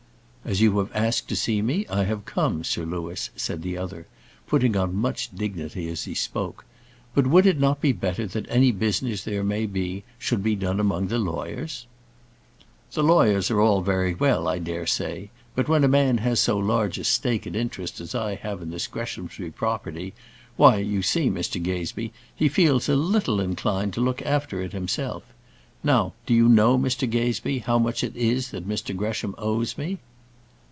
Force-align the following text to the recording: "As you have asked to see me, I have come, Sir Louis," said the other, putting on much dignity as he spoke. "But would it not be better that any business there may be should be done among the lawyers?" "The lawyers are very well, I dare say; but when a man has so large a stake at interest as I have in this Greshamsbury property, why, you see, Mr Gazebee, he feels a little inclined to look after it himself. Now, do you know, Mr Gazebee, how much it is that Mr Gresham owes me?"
"As 0.43 0.59
you 0.59 0.77
have 0.79 0.89
asked 0.95 1.29
to 1.29 1.35
see 1.35 1.61
me, 1.61 1.85
I 1.87 2.03
have 2.05 2.25
come, 2.25 2.63
Sir 2.65 2.83
Louis," 2.83 3.29
said 3.37 3.61
the 3.61 3.77
other, 3.77 4.07
putting 4.47 4.75
on 4.75 4.93
much 4.95 5.29
dignity 5.33 5.87
as 5.87 6.03
he 6.05 6.15
spoke. 6.15 6.65
"But 7.13 7.27
would 7.27 7.45
it 7.45 7.59
not 7.59 7.79
be 7.79 7.91
better 7.93 8.25
that 8.25 8.47
any 8.49 8.71
business 8.73 9.23
there 9.23 9.43
may 9.45 9.65
be 9.67 10.03
should 10.17 10.41
be 10.43 10.55
done 10.55 10.79
among 10.79 11.07
the 11.07 11.19
lawyers?" 11.19 11.85
"The 12.93 13.03
lawyers 13.03 13.49
are 13.51 13.81
very 13.81 14.13
well, 14.15 14.47
I 14.47 14.57
dare 14.57 14.87
say; 14.87 15.29
but 15.55 15.69
when 15.69 15.83
a 15.85 15.87
man 15.87 16.17
has 16.17 16.39
so 16.41 16.57
large 16.57 16.97
a 16.97 17.03
stake 17.05 17.45
at 17.47 17.55
interest 17.55 18.01
as 18.01 18.13
I 18.15 18.33
have 18.35 18.61
in 18.63 18.71
this 18.71 18.87
Greshamsbury 18.87 19.51
property, 19.51 20.13
why, 20.57 20.77
you 20.79 21.01
see, 21.03 21.29
Mr 21.29 21.61
Gazebee, 21.63 22.11
he 22.35 22.49
feels 22.49 22.89
a 22.89 22.95
little 22.95 23.39
inclined 23.39 23.93
to 23.93 24.01
look 24.01 24.21
after 24.23 24.59
it 24.63 24.73
himself. 24.73 25.23
Now, 25.83 26.13
do 26.25 26.33
you 26.33 26.49
know, 26.49 26.77
Mr 26.79 27.07
Gazebee, 27.09 27.59
how 27.59 27.77
much 27.79 28.03
it 28.03 28.15
is 28.17 28.49
that 28.49 28.67
Mr 28.67 28.93
Gresham 28.95 29.33
owes 29.37 29.77
me?" 29.77 29.99